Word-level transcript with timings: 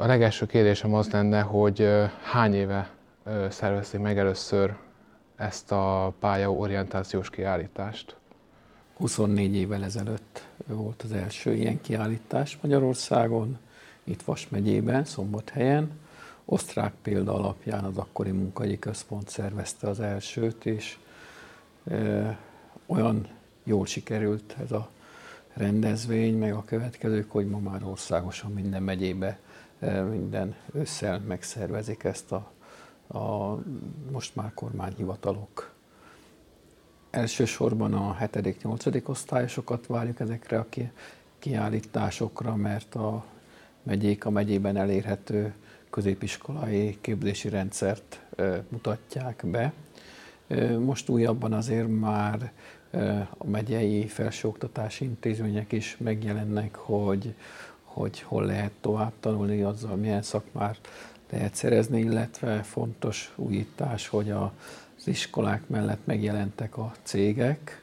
A 0.00 0.06
legelső 0.06 0.46
kérdésem 0.46 0.94
az 0.94 1.10
lenne, 1.10 1.40
hogy 1.40 1.88
hány 2.22 2.54
éve 2.54 2.90
szervezték 3.48 4.00
meg 4.00 4.18
először 4.18 4.76
ezt 5.36 5.72
a 5.72 6.14
pályaorientációs 6.18 7.30
kiállítást? 7.30 8.16
24 8.96 9.54
évvel 9.54 9.84
ezelőtt 9.84 10.46
volt 10.66 11.02
az 11.02 11.12
első 11.12 11.54
ilyen 11.54 11.80
kiállítás 11.80 12.58
Magyarországon, 12.62 13.58
itt 14.04 14.22
Vas 14.22 14.48
megyében, 14.48 15.04
Szombathelyen. 15.04 15.90
Osztrák 16.44 16.92
példa 17.02 17.34
alapján 17.34 17.84
az 17.84 17.96
akkori 17.96 18.30
munkai 18.30 18.78
központ 18.78 19.28
szervezte 19.28 19.88
az 19.88 20.00
elsőt, 20.00 20.66
és 20.66 20.98
e, 21.90 22.38
olyan 22.86 23.28
jól 23.64 23.86
sikerült 23.86 24.56
ez 24.62 24.72
a 24.72 24.88
rendezvény, 25.52 26.38
meg 26.38 26.52
a 26.52 26.64
következők, 26.64 27.30
hogy 27.30 27.48
ma 27.48 27.58
már 27.58 27.84
országosan 27.84 28.52
minden 28.52 28.82
megyébe, 28.82 29.38
minden 30.10 30.54
ősszel 30.72 31.18
megszervezik 31.18 32.04
ezt 32.04 32.32
a, 32.32 32.50
a 33.18 33.58
most 34.10 34.36
már 34.36 34.54
kormányhivatalok 34.54 35.72
elsősorban 37.10 37.94
a 37.94 38.16
7.-8. 38.20 39.08
osztályosokat 39.08 39.86
várjuk 39.86 40.20
ezekre 40.20 40.58
a 40.58 40.66
kiállításokra, 41.38 42.56
mert 42.56 42.94
a 42.94 43.24
megyék 43.82 44.24
a 44.24 44.30
megyében 44.30 44.76
elérhető 44.76 45.54
középiskolai 45.90 46.98
képzési 47.00 47.48
rendszert 47.48 48.20
mutatják 48.68 49.44
be. 49.46 49.72
Most 50.78 51.08
újabban 51.08 51.52
azért 51.52 51.88
már 52.00 52.52
a 53.38 53.46
megyei 53.46 54.06
felsőoktatási 54.06 55.04
intézmények 55.04 55.72
is 55.72 55.96
megjelennek, 55.98 56.74
hogy, 56.74 57.34
hogy 57.92 58.20
hol 58.20 58.44
lehet 58.44 58.72
tovább 58.80 59.12
tanulni, 59.20 59.62
azzal 59.62 59.96
milyen 59.96 60.22
szakmát 60.22 60.78
lehet 61.30 61.54
szerezni, 61.54 62.00
illetve 62.00 62.62
fontos 62.62 63.32
újítás, 63.36 64.08
hogy 64.08 64.30
az 64.30 65.06
iskolák 65.06 65.68
mellett 65.68 66.06
megjelentek 66.06 66.76
a 66.76 66.92
cégek, 67.02 67.82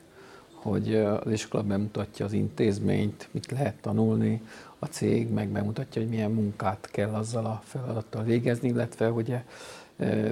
hogy 0.54 0.96
az 0.96 1.31
iskola 1.31 1.64
bemutatja 1.64 2.26
az 2.26 2.34
intézményt, 2.34 3.28
mit 3.31 3.52
lehet 3.52 3.76
tanulni, 3.81 4.42
a 4.80 4.86
cég 4.86 5.30
meg 5.30 5.50
bemutatja, 5.50 6.02
hogy 6.02 6.09
milyen 6.09 6.31
munkát 6.31 6.90
kell 6.92 7.14
azzal 7.14 7.46
a 7.46 7.62
feladattal 7.64 8.24
végezni, 8.24 8.68
illetve 8.68 9.12
ugye 9.12 9.44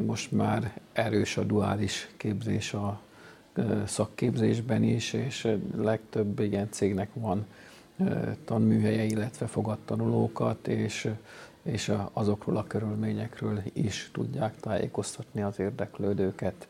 most 0.05 0.31
már 0.31 0.79
erős 0.93 1.37
a 1.37 1.43
duális 1.43 2.09
képzés 2.17 2.73
a 2.73 2.99
szakképzésben 3.85 4.83
is, 4.83 5.13
és 5.13 5.57
legtöbb 5.75 6.39
ilyen 6.39 6.67
cégnek 6.71 7.09
van 7.13 7.45
tanműhelye, 8.45 9.03
illetve 9.03 9.47
fogadtanulókat, 9.47 10.67
és, 10.67 11.11
és 11.63 11.91
azokról 12.13 12.57
a 12.57 12.67
körülményekről 12.67 13.61
is 13.73 14.09
tudják 14.13 14.59
tájékoztatni 14.59 15.41
az 15.41 15.59
érdeklődőket. 15.59 16.67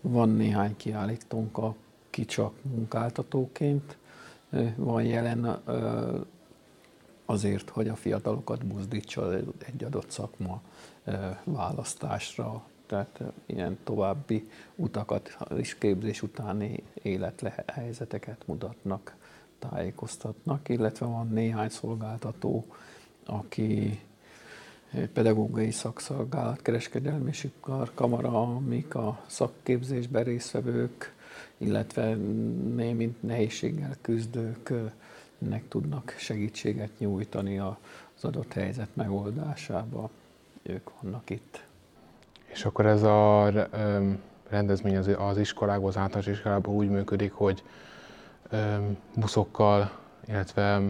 Van 0.00 0.28
néhány 0.28 0.76
kiállítónk, 0.76 1.58
aki 1.58 2.24
csak 2.24 2.52
munkáltatóként 2.62 3.96
van 4.76 5.02
jelen 5.02 5.62
azért, 7.24 7.68
hogy 7.68 7.88
a 7.88 7.96
fiatalokat 7.96 8.66
buzdítsa 8.66 9.34
egy 9.66 9.84
adott 9.84 10.10
szakma 10.10 10.60
választásra, 11.44 12.62
tehát 12.86 13.20
ilyen 13.46 13.78
további 13.84 14.50
utakat 14.76 15.36
is 15.56 15.78
képzés 15.78 16.22
utáni 16.22 16.82
élethelyzeteket 17.02 18.42
mutatnak, 18.46 19.16
tájékoztatnak, 19.68 20.68
illetve 20.68 21.06
van 21.06 21.28
néhány 21.28 21.68
szolgáltató, 21.68 22.66
aki 23.26 24.00
pedagógiai 25.12 25.70
szakszolgálat, 25.70 26.62
kereskedelmi 26.62 27.28
és 27.28 27.48
kamara, 27.94 28.42
amik 28.42 28.94
a 28.94 29.20
szakképzésben 29.26 30.24
résztvevők, 30.24 31.14
illetve 31.56 32.14
némi 32.74 33.16
nehézséggel 33.20 33.96
küzdőknek 34.00 35.68
tudnak 35.68 36.14
segítséget 36.18 36.98
nyújtani 36.98 37.58
az 37.58 38.24
adott 38.24 38.52
helyzet 38.52 38.88
megoldásába. 38.94 40.10
Ők 40.62 40.90
vannak 41.00 41.30
itt. 41.30 41.64
És 42.46 42.64
akkor 42.64 42.86
ez 42.86 43.02
a 43.02 43.50
rendezvény 44.48 44.96
az, 44.96 45.10
az 45.18 45.38
iskolákban, 45.38 45.88
az 45.88 45.96
általános 45.96 46.26
iskolában 46.26 46.74
úgy 46.74 46.88
működik, 46.88 47.32
hogy 47.32 47.62
buszokkal, 49.14 49.90
illetve 50.28 50.82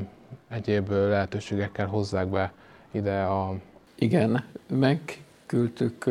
egyéb 0.48 0.90
lehetőségekkel 0.90 1.86
hozzák 1.86 2.26
be 2.26 2.52
ide 2.90 3.22
a 3.22 3.54
igen, 3.94 4.44
megküldtük 4.66 6.04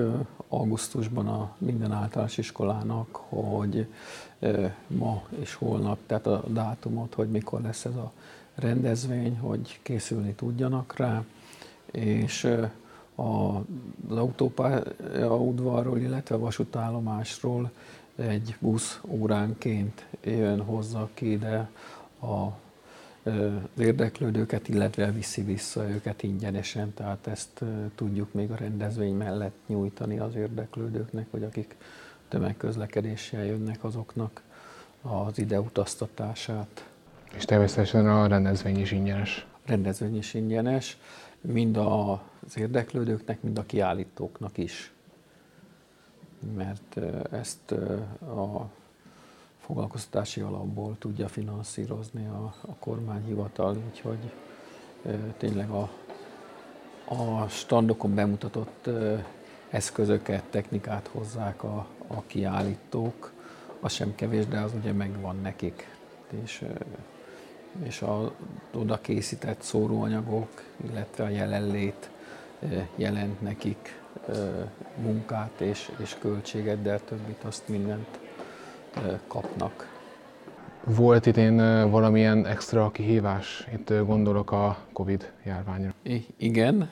augusztusban 0.47 1.27
a 1.27 1.55
minden 1.57 1.91
általános 1.91 2.37
iskolának, 2.37 3.15
hogy 3.15 3.87
ma 4.87 5.23
és 5.39 5.53
holnap, 5.53 5.97
tehát 6.05 6.27
a 6.27 6.43
dátumot, 6.47 7.13
hogy 7.13 7.29
mikor 7.29 7.61
lesz 7.61 7.85
ez 7.85 7.95
a 7.95 8.11
rendezvény, 8.55 9.37
hogy 9.37 9.79
készülni 9.83 10.33
tudjanak 10.33 10.95
rá, 10.97 11.23
és 11.91 12.47
az 13.15 14.17
autópályaudvarról, 14.17 15.97
illetve 15.97 16.35
a 16.35 16.39
vasútállomásról 16.39 17.71
egy 18.19 18.55
busz 18.59 18.99
óránként 19.07 20.05
jön 20.23 20.61
hozzá 20.61 21.07
ki 21.13 21.31
ide 21.31 21.69
a 22.21 22.51
az 23.23 23.81
érdeklődőket, 23.81 24.67
illetve 24.67 25.11
viszi 25.11 25.41
vissza 25.41 25.89
őket 25.89 26.23
ingyenesen, 26.23 26.93
tehát 26.93 27.27
ezt 27.27 27.63
tudjuk 27.95 28.33
még 28.33 28.51
a 28.51 28.55
rendezvény 28.55 29.15
mellett 29.15 29.55
nyújtani 29.67 30.19
az 30.19 30.35
érdeklődőknek, 30.35 31.27
hogy 31.31 31.43
akik 31.43 31.75
tömegközlekedéssel 32.27 33.45
jönnek 33.45 33.83
azoknak 33.83 34.41
az 35.01 35.37
ide 35.37 35.59
utaztatását. 35.59 36.89
És 37.35 37.45
természetesen 37.45 38.07
a 38.07 38.27
rendezvény 38.27 38.79
is 38.79 38.91
ingyenes. 38.91 39.47
A 39.51 39.57
rendezvény 39.65 40.17
is 40.17 40.33
ingyenes, 40.33 40.97
mind 41.41 41.77
az 41.77 42.57
érdeklődőknek, 42.57 43.41
mind 43.41 43.57
a 43.57 43.65
kiállítóknak 43.65 44.57
is. 44.57 44.91
Mert 46.55 46.97
ezt 47.31 47.71
a 48.21 48.69
foglalkoztatási 49.59 50.41
alapból 50.41 50.95
tudja 50.99 51.27
finanszírozni 51.27 52.25
a, 52.25 52.53
a 52.61 52.75
kormányhivatal, 52.79 53.77
úgyhogy 53.89 54.31
tényleg 55.37 55.69
a, 55.69 55.89
a 57.05 57.47
standokon 57.47 58.15
bemutatott 58.15 58.89
eszközöket, 59.69 60.43
technikát 60.43 61.07
hozzák 61.07 61.63
a, 61.63 61.87
a 62.07 62.23
kiállítók, 62.25 63.31
az 63.79 63.91
sem 63.91 64.15
kevés, 64.15 64.47
de 64.47 64.59
az 64.59 64.71
ugye 64.73 64.91
megvan 64.91 65.35
nekik. 65.41 65.95
És, 66.43 66.65
és 67.83 68.01
a 68.01 68.31
oda 68.73 69.01
készített 69.01 69.61
szóróanyagok, 69.61 70.63
illetve 70.89 71.23
a 71.23 71.29
jelenlét 71.29 72.09
jelent 72.95 73.41
nekik 73.41 74.01
munkát 75.01 75.61
és, 75.61 75.91
és 76.01 76.15
költséget, 76.19 76.81
de 76.81 76.97
többit 76.99 77.43
azt 77.43 77.67
mindent 77.67 78.19
kapnak. 79.27 79.97
Volt 80.83 81.25
idén 81.25 81.55
valamilyen 81.89 82.45
extra 82.45 82.91
kihívás? 82.91 83.67
Itt 83.73 83.93
gondolok 84.05 84.51
a 84.51 84.77
Covid 84.93 85.31
járványra. 85.43 85.93
I- 86.01 86.25
igen, 86.37 86.89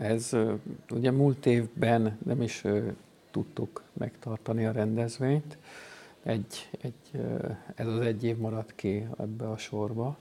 ez 0.00 0.30
ugye 0.90 1.10
múlt 1.10 1.46
évben 1.46 2.18
nem 2.24 2.42
is 2.42 2.64
tudtuk 3.30 3.82
megtartani 3.92 4.66
a 4.66 4.72
rendezvényt. 4.72 5.58
Egy, 6.22 6.68
egy, 6.80 7.20
ez 7.74 7.86
az 7.86 8.00
egy 8.00 8.24
év 8.24 8.36
maradt 8.36 8.74
ki 8.74 9.06
ebbe 9.18 9.50
a 9.50 9.56
sorba. 9.56 10.16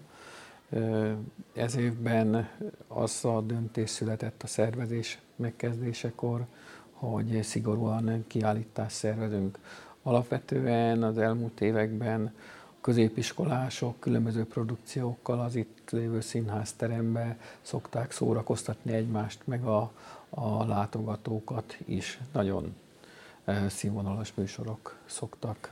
Ez 1.55 1.77
évben 1.77 2.49
az 2.87 3.25
a 3.25 3.41
döntés 3.41 3.89
született 3.89 4.43
a 4.43 4.47
szervezés 4.47 5.19
megkezdésekor, 5.43 6.45
hogy 6.91 7.43
szigorúan 7.43 8.23
kiállítást 8.27 8.95
szervezünk. 8.95 9.59
Alapvetően 10.03 11.03
az 11.03 11.17
elmúlt 11.17 11.61
években 11.61 12.33
középiskolások 12.81 13.99
különböző 13.99 14.45
produkciókkal 14.45 15.39
az 15.39 15.55
itt 15.55 15.89
lévő 15.91 16.21
színházterembe 16.21 17.37
szokták 17.61 18.11
szórakoztatni 18.11 18.93
egymást, 18.93 19.41
meg 19.45 19.63
a, 19.63 19.91
a 20.29 20.65
látogatókat 20.65 21.77
is. 21.85 22.19
Nagyon 22.31 22.75
eh, 23.45 23.69
színvonalas 23.69 24.33
műsorok 24.35 24.97
szoktak 25.05 25.71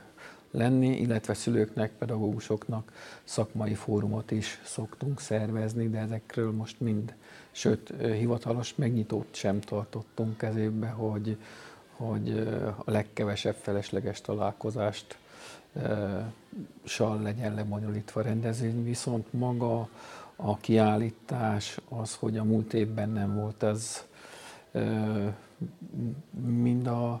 lenni, 0.52 1.00
illetve 1.00 1.34
szülőknek, 1.34 1.92
pedagógusoknak 1.98 2.92
szakmai 3.24 3.74
fórumot 3.74 4.30
is 4.30 4.60
szoktunk 4.64 5.20
szervezni, 5.20 5.88
de 5.88 5.98
ezekről 5.98 6.52
most 6.52 6.80
mind, 6.80 7.14
sőt, 7.50 7.92
hivatalos 8.00 8.74
megnyitót 8.74 9.34
sem 9.34 9.60
tartottunk 9.60 10.36
kezébe, 10.36 10.88
hogy, 10.88 11.36
hogy 11.96 12.38
a 12.84 12.90
legkevesebb 12.90 13.54
felesleges 13.54 14.20
találkozást 14.20 15.18
sal 16.84 17.22
legyen 17.22 17.54
lebonyolítva 17.54 18.20
rendezvény, 18.20 18.84
viszont 18.84 19.32
maga 19.32 19.88
a 20.36 20.56
kiállítás, 20.56 21.78
az, 21.88 22.14
hogy 22.14 22.38
a 22.38 22.44
múlt 22.44 22.74
évben 22.74 23.10
nem 23.10 23.34
volt 23.34 23.62
ez 23.62 24.04
mind 26.44 26.86
a, 26.86 27.20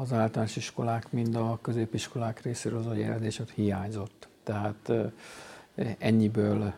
az 0.00 0.12
általános 0.12 0.56
iskolák, 0.56 1.12
mind 1.12 1.34
a 1.34 1.58
középiskolák 1.62 2.42
részéről 2.42 2.78
az 2.78 2.86
a 2.86 2.94
jelzés, 2.94 3.36
hogy 3.36 3.50
hiányzott. 3.50 4.28
Tehát 4.42 4.92
ennyiből 5.98 6.72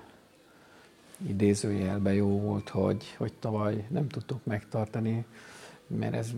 idézőjelben 1.26 2.14
jó 2.14 2.40
volt, 2.40 2.68
hogy, 2.68 3.14
hogy 3.16 3.32
tavaly 3.32 3.86
nem 3.88 4.08
tudtuk 4.08 4.44
megtartani, 4.44 5.24
mert 5.86 6.14
ez 6.14 6.30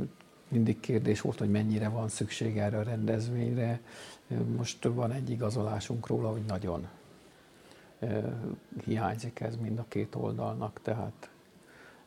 mindig 0.49 0.81
kérdés 0.81 1.21
volt, 1.21 1.39
hogy 1.39 1.51
mennyire 1.51 1.89
van 1.89 2.09
szükség 2.09 2.59
erre 2.59 2.79
a 2.79 2.83
rendezvényre. 2.83 3.81
Most 4.57 4.85
van 4.85 5.13
egy 5.13 5.31
igazolásunk 5.31 6.07
róla, 6.07 6.31
hogy 6.31 6.45
nagyon 6.47 6.89
hiányzik 8.85 9.41
ez 9.41 9.57
mind 9.57 9.79
a 9.79 9.85
két 9.89 10.15
oldalnak, 10.15 10.81
tehát 10.83 11.31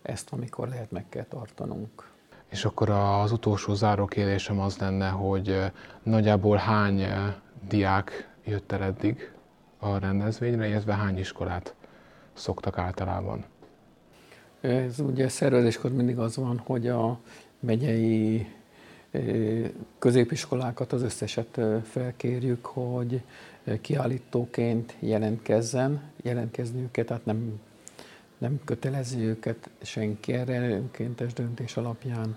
ezt 0.01 0.31
amikor 0.31 0.67
lehet 0.67 0.91
meg 0.91 1.05
kell 1.09 1.25
tartanunk. 1.25 2.15
És 2.49 2.65
akkor 2.65 2.89
az 2.89 3.31
utolsó 3.31 3.73
zárókérésem 3.73 4.59
az 4.59 4.77
lenne, 4.77 5.09
hogy 5.09 5.71
nagyjából 6.03 6.57
hány 6.57 7.03
diák 7.67 8.29
jött 8.45 8.71
el 8.71 8.83
eddig 8.83 9.31
a 9.79 9.97
rendezvényre, 9.97 10.67
illetve 10.67 10.93
hány 10.93 11.17
iskolát 11.17 11.75
szoktak 12.33 12.77
általában? 12.77 13.45
Ez 14.61 14.99
ugye 14.99 15.27
szervezéskor 15.27 15.91
mindig 15.91 16.17
az 16.17 16.35
van, 16.35 16.61
hogy 16.65 16.87
a 16.87 17.19
megyei 17.59 18.47
középiskolákat, 19.99 20.93
az 20.93 21.01
összeset 21.01 21.59
felkérjük, 21.83 22.65
hogy 22.65 23.21
kiállítóként 23.81 24.95
jelentkezzen, 24.99 26.01
jelentkezni 26.21 26.81
őket, 26.81 27.05
tehát 27.05 27.25
nem, 27.25 27.59
nem 28.37 28.59
kötelezi 28.65 29.19
őket 29.19 29.69
senki 29.81 30.33
erre, 30.33 30.69
önkéntes 30.69 31.33
döntés 31.33 31.77
alapján 31.77 32.35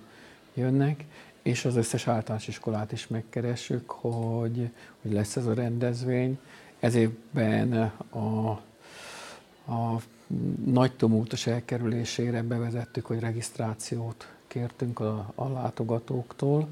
jönnek, 0.54 1.04
és 1.42 1.64
az 1.64 1.76
összes 1.76 2.06
általános 2.08 2.48
iskolát 2.48 2.92
is 2.92 3.06
megkeressük, 3.06 3.90
hogy, 3.90 4.70
hogy 5.02 5.12
lesz 5.12 5.36
ez 5.36 5.46
a 5.46 5.54
rendezvény. 5.54 6.38
Ez 6.78 6.94
évben 6.94 7.72
a, 8.10 8.50
a 9.72 10.00
nagy 10.64 10.92
tumultus 10.92 11.46
elkerülésére 11.46 12.42
bevezettük, 12.42 13.06
hogy 13.06 13.20
regisztrációt 13.20 14.32
kértünk 14.46 15.00
a, 15.00 15.32
a 15.34 15.48
látogatóktól, 15.48 16.68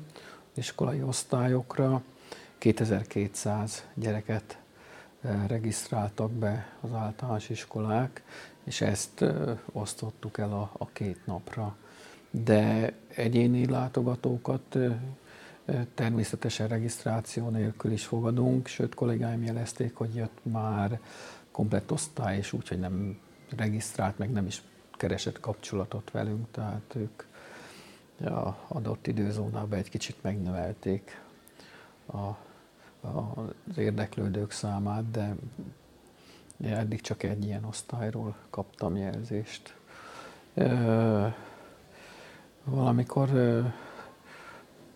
iskolai 0.54 1.02
osztályokra. 1.02 2.02
2200 2.58 3.84
gyereket 3.94 4.58
eh, 5.22 5.46
regisztráltak 5.46 6.30
be 6.30 6.72
az 6.80 6.92
általános 6.92 7.48
iskolák, 7.50 8.22
és 8.68 8.80
ezt 8.80 9.24
osztottuk 9.72 10.38
el 10.38 10.52
a, 10.52 10.70
a 10.78 10.86
két 10.86 11.26
napra. 11.26 11.76
De 12.30 12.92
egyéni 13.08 13.66
látogatókat 13.66 14.78
természetesen 15.94 16.68
regisztráció 16.68 17.48
nélkül 17.48 17.92
is 17.92 18.06
fogadunk, 18.06 18.66
sőt 18.66 18.94
kollégáim 18.94 19.42
jelezték, 19.42 19.94
hogy 19.94 20.14
jött 20.14 20.38
már 20.42 21.00
komplett 21.50 21.92
osztály, 21.92 22.36
és 22.36 22.52
úgy, 22.52 22.68
hogy 22.68 22.78
nem 22.78 23.18
regisztrált, 23.56 24.18
meg 24.18 24.30
nem 24.30 24.46
is 24.46 24.62
keresett 24.90 25.40
kapcsolatot 25.40 26.10
velünk, 26.10 26.50
tehát 26.50 26.94
ők 26.94 27.24
a 28.24 28.64
adott 28.68 29.06
időzónában 29.06 29.78
egy 29.78 29.90
kicsit 29.90 30.16
megnövelték 30.22 31.20
a, 32.06 32.16
a, 32.16 32.36
az 33.68 33.78
érdeklődők 33.78 34.50
számát, 34.50 35.10
de 35.10 35.34
eddig 36.64 37.00
csak 37.00 37.22
egy 37.22 37.44
ilyen 37.44 37.64
osztályról 37.64 38.37
kaptam 38.50 38.96
jelzést. 38.96 39.75
Valamikor 42.64 43.28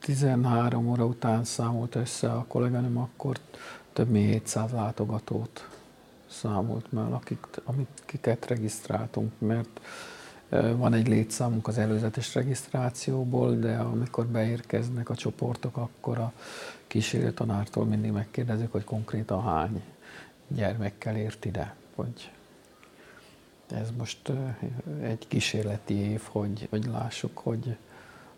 13 0.01 0.89
óra 0.89 1.05
után 1.05 1.45
számolt 1.45 1.95
össze 1.95 2.33
a 2.33 2.45
kolléganőm, 2.49 2.99
akkor 2.99 3.39
több 3.93 4.09
mint 4.09 4.31
700 4.31 4.71
látogatót 4.71 5.69
számolt 6.31 6.93
meg, 6.93 7.13
akik, 7.13 7.47
akiket 7.65 8.47
regisztráltunk, 8.47 9.33
mert 9.39 9.81
van 10.77 10.93
egy 10.93 11.09
létszámunk 11.09 11.69
az 11.69 11.79
előzetes 11.79 12.35
regisztrációból, 12.35 13.55
de 13.55 13.77
amikor 13.77 14.27
beérkeznek 14.27 15.11
a 15.11 15.15
csoportok, 15.15 15.77
akkor 15.77 16.19
a 16.19 16.33
kísérő 16.87 17.33
tanártól 17.33 17.85
mindig 17.85 18.11
megkérdezik, 18.11 18.73
hogy 18.73 18.85
konkrétan 18.85 19.43
hány 19.43 19.83
gyermekkel 20.55 21.17
ért 21.17 21.45
ide. 21.45 21.75
Hogy 21.95 22.31
ez 23.71 23.89
most 23.99 24.33
egy 25.03 25.29
kísérleti 25.29 25.95
év, 25.95 26.23
hogy, 26.29 26.67
hogy 26.71 26.85
lássuk, 26.85 27.39
hogy, 27.39 27.77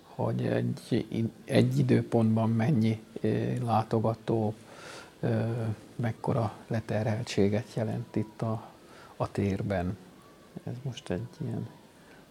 hogy 0.02 0.46
egy, 0.46 1.06
egy 1.44 1.78
időpontban 1.78 2.50
mennyi 2.50 3.02
látogató, 3.64 4.55
mekkora 5.96 6.52
leterheltséget 6.66 7.75
jelent 7.75 8.17
itt 8.17 8.43
a, 8.43 8.70
a 9.17 9.31
térben. 9.31 9.96
Ez 10.64 10.75
most 10.82 11.10
egy 11.10 11.28
ilyen 11.40 11.69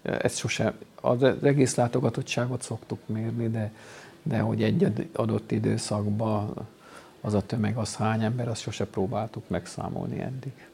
ezt 0.01 0.38
sosem, 0.38 0.74
az 1.01 1.24
egész 1.24 1.75
látogatottságot 1.75 2.62
szoktuk 2.62 3.00
mérni, 3.06 3.50
de, 3.50 3.71
de 4.24 4.39
hogy 4.39 4.63
egy 4.63 5.09
adott 5.13 5.51
időszakban 5.51 6.68
az 7.25 7.34
a 7.34 7.42
tömeg, 7.42 7.78
az 7.78 7.96
hány 7.96 8.24
ember, 8.24 8.48
azt 8.48 8.62
sose 8.62 8.86
próbáltuk 8.86 9.50
megszámolni 9.50 10.20
eddig. 10.20 10.68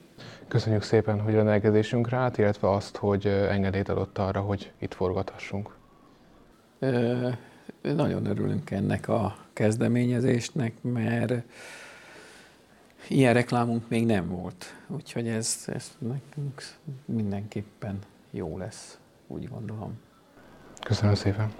Köszönjük 0.47 0.81
szépen, 0.81 1.21
hogy 1.21 1.33
rendelkezésünkre 1.33 2.17
állt, 2.17 2.37
illetve 2.37 2.69
azt, 2.71 2.97
hogy 2.97 3.27
engedélyt 3.27 3.89
adott 3.89 4.17
arra, 4.17 4.41
hogy 4.41 4.71
itt 4.77 4.93
forgathassunk. 4.93 5.75
Ö, 6.79 7.29
nagyon 7.81 8.25
örülünk 8.25 8.71
ennek 8.71 9.07
a 9.07 9.35
kezdeményezésnek, 9.53 10.73
mert 10.81 11.33
ilyen 13.07 13.33
reklámunk 13.33 13.89
még 13.89 14.05
nem 14.05 14.27
volt. 14.27 14.65
Úgyhogy 14.87 15.27
ez, 15.27 15.63
ez 15.67 15.97
nekünk 15.99 16.61
mindenképpen 17.05 17.99
jó 18.31 18.57
lesz 18.57 18.99
úgy 19.27 19.49
gondolom. 19.49 19.99
Köszönöm 20.83 21.15
szépen. 21.15 21.51